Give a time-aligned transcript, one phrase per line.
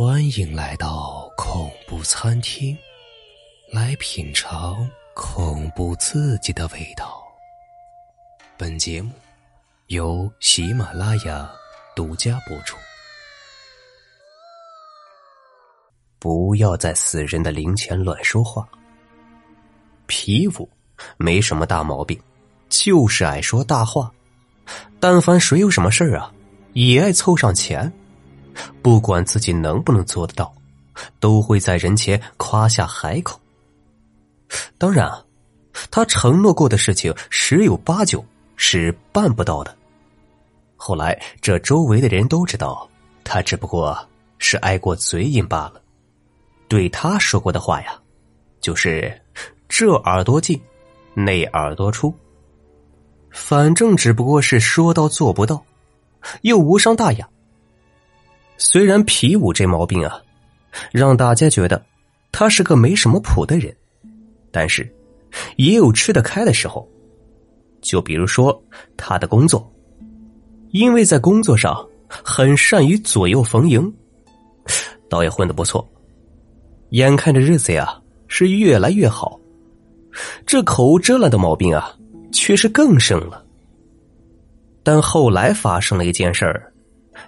[0.00, 2.78] 欢迎来到恐怖餐厅，
[3.72, 7.20] 来品尝恐怖刺激的味道。
[8.56, 9.10] 本节目
[9.88, 11.50] 由喜马拉雅
[11.96, 12.76] 独家播出。
[16.20, 18.68] 不要在死人的灵前乱说话。
[20.06, 20.70] 皮武
[21.16, 22.16] 没什么大毛病，
[22.68, 24.12] 就是爱说大话。
[25.00, 26.32] 但凡谁有什么事儿啊，
[26.74, 27.92] 也爱凑上前。
[28.82, 30.52] 不管自己能不能做得到，
[31.20, 33.40] 都会在人前夸下海口。
[34.78, 35.24] 当然啊，
[35.90, 38.24] 他承诺过的事情十有八九
[38.56, 39.76] 是办不到的。
[40.76, 42.88] 后来，这周围的人都知道，
[43.24, 43.98] 他只不过
[44.38, 45.82] 是挨过嘴瘾罢了。
[46.68, 47.98] 对他说过的话呀，
[48.60, 49.20] 就是
[49.68, 50.60] 这耳朵进，
[51.14, 52.14] 那耳朵出。
[53.30, 55.62] 反正只不过是说到做不到，
[56.42, 57.28] 又无伤大雅。
[58.60, 60.20] 虽然皮武这毛病啊，
[60.90, 61.80] 让大家觉得
[62.32, 63.74] 他是个没什么谱的人，
[64.50, 64.92] 但是
[65.56, 66.86] 也有吃得开的时候。
[67.80, 68.60] 就比如说
[68.96, 69.72] 他的工作，
[70.72, 73.90] 因为在工作上很善于左右逢迎，
[75.08, 75.88] 倒也混得不错。
[76.90, 77.96] 眼看着日子呀
[78.26, 79.38] 是越来越好，
[80.44, 81.96] 这口无遮拦的毛病啊
[82.32, 83.44] 却是更盛了。
[84.82, 86.67] 但后来发生了一件事儿。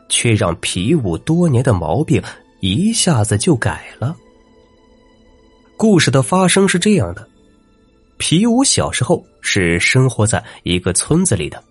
[0.09, 2.23] 却让皮武多年的毛病
[2.61, 4.17] 一下子就改了。
[5.77, 7.27] 故事的发生是这样的：
[8.19, 11.63] 皮武小时候是生活在一个村子里的，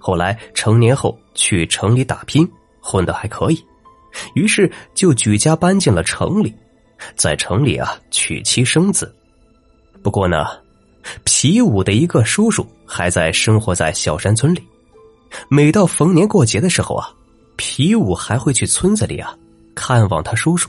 [0.00, 2.48] 后来成年后去城里打拼，
[2.80, 3.64] 混得还可以，
[4.34, 6.52] 于是就举家搬进了城里，
[7.14, 9.14] 在城里啊娶妻生子。
[10.02, 10.44] 不过呢，
[11.22, 14.60] 皮武的一个叔叔还在生活在小山村里，
[15.48, 17.12] 每到逢年过节的时候啊。
[17.56, 19.36] 皮武还会去村子里啊
[19.74, 20.68] 看望他叔叔。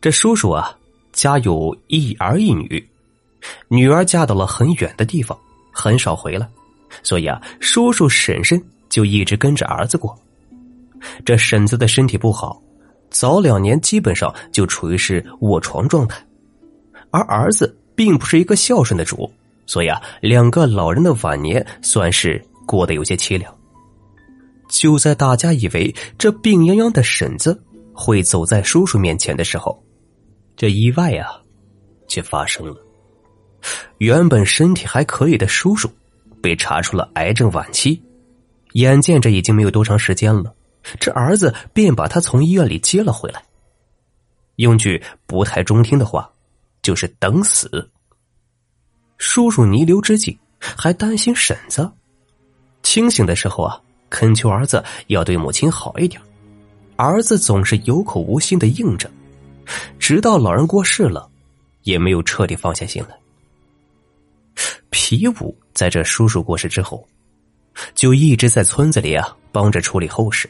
[0.00, 0.76] 这叔叔啊
[1.12, 2.88] 家有一儿一女，
[3.68, 5.38] 女儿嫁到了很远的地方，
[5.70, 6.48] 很少回来，
[7.02, 10.18] 所以啊叔叔婶婶就一直跟着儿子过。
[11.24, 12.60] 这婶子的身体不好，
[13.10, 16.24] 早两年基本上就处于是卧床状态，
[17.10, 19.30] 而儿子并不是一个孝顺的主，
[19.66, 23.54] 所以啊两个老人的晚年算是过得有些凄凉。
[24.72, 27.62] 就在大家以为这病殃殃的婶子
[27.92, 29.80] 会走在叔叔面前的时候，
[30.56, 31.38] 这意外啊，
[32.08, 32.76] 却发生了。
[33.98, 35.90] 原本身体还可以的叔叔，
[36.40, 38.02] 被查出了癌症晚期。
[38.72, 40.54] 眼见着已经没有多长时间了，
[40.98, 43.44] 这儿子便把他从医院里接了回来。
[44.56, 46.32] 用句不太中听的话，
[46.80, 47.90] 就是等死。
[49.18, 51.92] 叔叔弥留之际，还担心婶子。
[52.82, 53.78] 清醒的时候啊。
[54.12, 56.20] 恳求儿子要对母亲好一点，
[56.96, 59.10] 儿子总是有口无心的应着，
[59.98, 61.26] 直到老人过世了，
[61.84, 63.16] 也没有彻底放下心来。
[64.90, 67.08] 皮武在这叔叔过世之后，
[67.94, 70.48] 就一直在村子里啊帮着处理后事。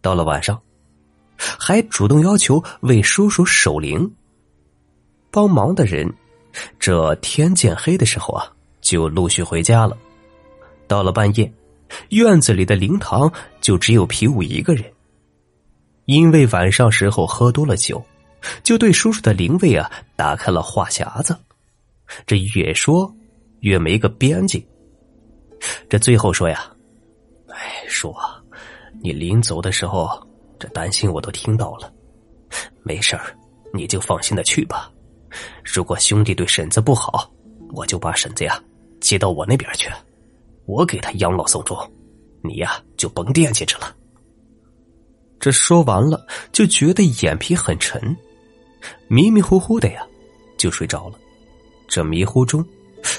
[0.00, 0.58] 到了晚上，
[1.36, 4.10] 还主动要求为叔叔守灵。
[5.30, 6.10] 帮忙的人，
[6.80, 8.50] 这天渐黑的时候啊，
[8.80, 9.94] 就陆续回家了。
[10.88, 11.52] 到了半夜。
[12.10, 14.84] 院子里的灵堂就只有皮武一个人，
[16.06, 18.04] 因为晚上时候喝多了酒，
[18.62, 21.36] 就对叔叔的灵位啊打开了话匣子，
[22.26, 23.12] 这越说
[23.60, 24.66] 越没个边际。
[25.88, 26.70] 这最后说呀
[27.48, 28.40] ：“哎，叔啊，
[29.02, 30.08] 你临走的时候，
[30.58, 31.92] 这担心我都听到了，
[32.82, 33.36] 没事儿，
[33.72, 34.90] 你就放心的去吧。
[35.64, 37.30] 如果兄弟对婶子不好，
[37.72, 38.62] 我就把婶子呀
[39.00, 39.90] 接到我那边去。”
[40.66, 41.76] 我给他养老送终，
[42.42, 43.94] 你呀就甭惦记着了。
[45.38, 48.16] 这说完了，就觉得眼皮很沉，
[49.06, 50.04] 迷迷糊糊的呀，
[50.58, 51.18] 就睡着了。
[51.86, 52.66] 这迷糊中，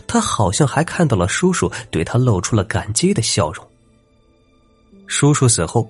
[0.08, 3.66] 他好像还看到了叔叔对他露出了感激的笑容。
[5.06, 5.90] 叔叔死后，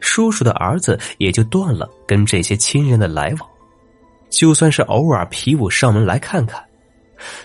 [0.00, 3.48] 叔叔的儿子也就断了跟这些亲人的来往，
[4.28, 6.62] 就算是偶尔皮武上门来看看，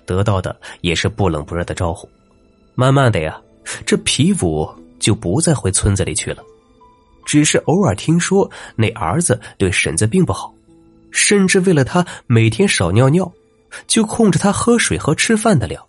[0.05, 2.09] 得到的也是不冷不热的招呼。
[2.73, 3.39] 慢慢的呀。
[3.85, 4.67] 这皮五
[4.99, 6.43] 就不再回村子里去了，
[7.25, 10.53] 只是偶尔听说那儿子对婶子并不好，
[11.11, 13.31] 甚至为了他每天少尿尿，
[13.87, 15.83] 就控制他喝水和吃饭的量。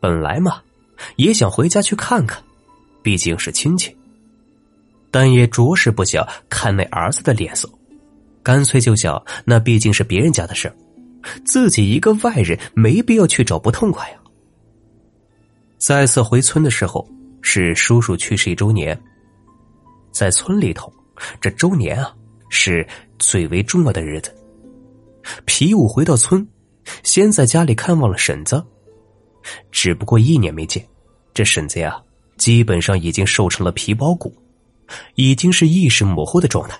[0.00, 0.62] 本来嘛，
[1.16, 2.42] 也想回家去看看，
[3.02, 3.96] 毕竟是亲戚，
[5.10, 7.68] 但也着实不想看那儿子的脸色，
[8.42, 10.72] 干脆就想那毕竟是别人家的事
[11.44, 14.16] 自己一个外人没必要去找不痛快呀。
[15.78, 17.08] 再次回村的时候，
[17.40, 19.00] 是叔叔去世一周年。
[20.10, 20.92] 在村里头，
[21.40, 22.12] 这周年啊
[22.48, 22.86] 是
[23.18, 24.34] 最为重要的日子。
[25.44, 26.46] 皮武回到村，
[27.04, 28.62] 先在家里看望了婶子。
[29.70, 30.84] 只不过一年没见，
[31.32, 32.02] 这婶子呀，
[32.36, 34.34] 基本上已经瘦成了皮包骨，
[35.14, 36.76] 已经是意识模糊的状态。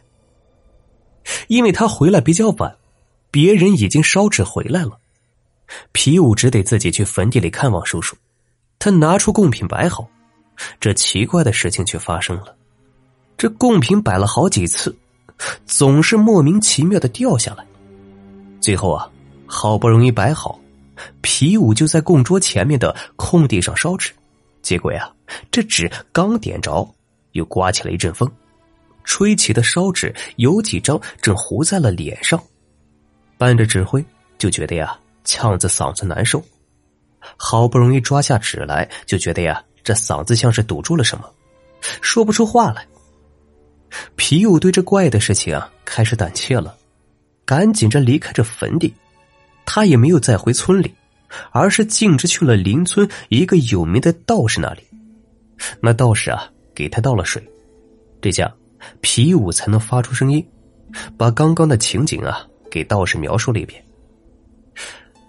[1.47, 2.77] 因为他回来比较晚，
[3.31, 4.99] 别人已经烧纸回来了，
[5.93, 8.17] 皮武只得自己去坟地里看望叔叔。
[8.79, 10.09] 他拿出贡品摆好，
[10.79, 12.55] 这奇怪的事情却发生了：
[13.37, 14.97] 这贡品摆了好几次，
[15.67, 17.67] 总是莫名其妙的掉下来。
[18.61, 19.11] 最后啊，
[19.47, 20.59] 好不容易摆好，
[21.21, 24.13] 皮武就在供桌前面的空地上烧纸，
[24.63, 25.11] 结果呀，
[25.51, 26.89] 这纸刚点着，
[27.33, 28.31] 又刮起了一阵风。
[29.05, 32.39] 吹起的烧纸有几张正糊在了脸上，
[33.39, 34.05] 伴着纸灰，
[34.37, 36.45] 就觉得呀呛子嗓子难受。
[37.37, 41.29] 好不容易抓下纸来，就觉得呀这嗓子像是堵住了什么，
[42.01, 42.87] 说不出话来。
[44.17, 46.77] 皮五对这怪的事情啊开始胆怯了，
[47.45, 48.93] 赶紧着离开这坟地。
[49.65, 50.95] 他也没有再回村里，
[51.51, 54.83] 而是径直去了邻村一个有名的道士那里。
[55.81, 57.43] 那道士啊给他倒了水，
[58.21, 58.53] 这下。
[59.01, 60.47] 皮五才能发出声音，
[61.17, 63.85] 把刚刚的情景啊给道士描述了一遍。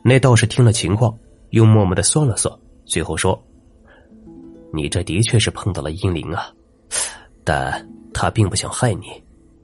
[0.03, 1.17] 那道士听了情况，
[1.51, 2.53] 又默默的算了算，
[2.85, 3.41] 最后说
[4.73, 6.51] ：“你这的确是碰到了阴灵啊，
[7.43, 9.07] 但他并不想害你，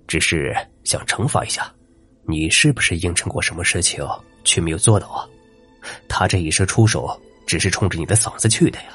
[0.07, 1.71] 只是想惩罚一下。
[2.27, 4.03] 你是不是应承过什么事情
[4.43, 5.27] 却没有做到啊？
[6.07, 7.09] 他这一时出手，
[7.45, 8.89] 只是冲着你的嗓子去的呀。”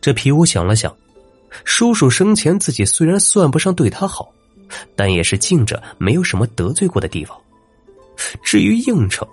[0.00, 0.94] 这皮武想了想。
[1.64, 4.30] 叔叔生前自己虽然算不上对他好，
[4.94, 7.36] 但也是敬着，没有什么得罪过的地方。
[8.42, 9.26] 至于应承，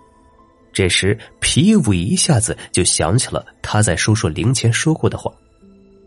[0.75, 5.31] 这时皮武一下子就想起了他在叔叔灵前说过的话，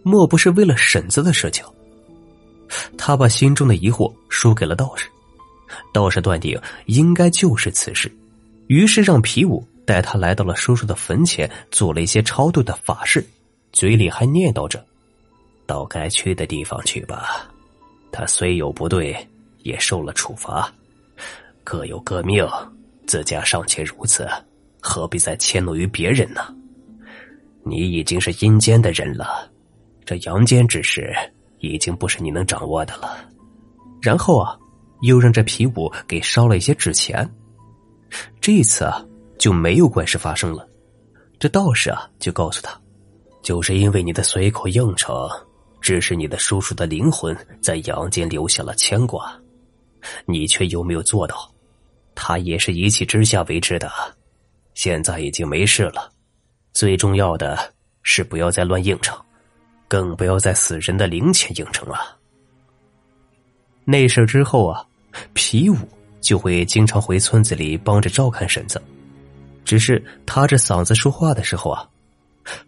[0.02, 1.64] 莫不是为了婶子的事情？
[2.98, 5.06] 他把心中的疑惑说给了道士，
[5.90, 8.12] 道士断定应该就是此事，
[8.66, 13.26] 于是让皮武带他来到了叔叔的坟前，做了一些超度的法事，
[13.72, 14.84] 嘴里还念叨着。
[15.64, 17.50] 到该去的地方去吧，
[18.12, 19.16] 他虽有不对，
[19.62, 20.70] 也受了处罚，
[21.64, 22.46] 各有各命，
[23.06, 24.28] 自家尚且如此，
[24.88, 26.40] 何必再迁怒于别人呢？
[27.62, 29.46] 你已经是阴间的人了，
[30.06, 31.14] 这阳间之事
[31.58, 33.18] 已经不是你能掌握的了。
[34.00, 34.58] 然后啊，
[35.02, 37.28] 又让这皮武给烧了一些纸钱，
[38.40, 39.04] 这一次啊
[39.38, 40.66] 就没有怪事发生了。
[41.38, 42.80] 这道士啊就告诉他，
[43.42, 45.12] 就是因为你的随口应承。
[45.80, 49.32] 只是你的叔叔的灵魂在阳间留下了牵挂，
[50.26, 51.36] 你却又没有做到，
[52.16, 53.88] 他也是一气之下为之的。
[54.78, 56.08] 现在已经没事了，
[56.72, 59.18] 最重要的是不要再乱应承，
[59.88, 62.16] 更不要在死人的灵前应承了。
[63.84, 64.86] 那事之后啊，
[65.32, 65.76] 皮武
[66.20, 68.80] 就会经常回村子里帮着照看婶子，
[69.64, 71.84] 只是他这嗓子说话的时候啊，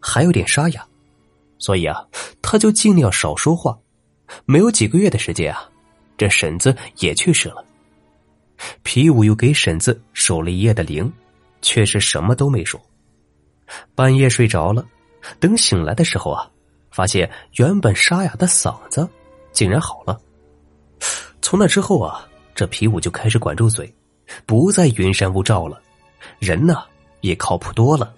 [0.01, 0.85] 还有点沙哑。
[1.59, 2.05] 所以啊，
[2.43, 3.79] 他就尽量少说话。
[4.47, 5.63] 没有几个月的时间啊，
[6.19, 7.65] 这婶子也去世了。
[8.83, 11.13] 皮武又给婶子守了一夜的灵，
[11.63, 12.81] 却是什么都没说。
[13.95, 14.85] 半夜睡着了，
[15.39, 16.51] 等醒来的时候啊，
[16.91, 19.09] 发现原本沙哑的嗓子
[19.53, 20.21] 竟然好了。
[21.41, 23.93] 从那之后啊，这皮武就开始管住嘴，
[24.47, 25.81] 不再云山雾罩了，
[26.39, 26.83] 人呢
[27.21, 28.15] 也靠谱多了。